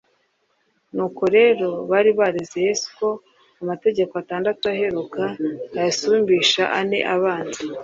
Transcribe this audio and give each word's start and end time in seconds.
Nuko 0.95 1.23
rero 1.37 1.67
bari 1.89 2.11
bareze 2.19 2.57
Yesu 2.67 2.87
ko 2.99 3.09
amategeko 3.61 4.13
atandatu 4.21 4.61
aheruka 4.73 5.21
ayasumbisha 5.79 6.63
ane 6.79 6.99
abanza. 7.15 7.61